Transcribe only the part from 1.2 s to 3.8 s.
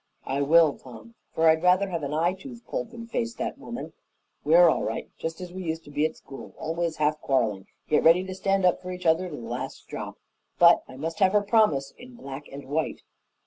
for I'd rather have an eye tooth pulled than face that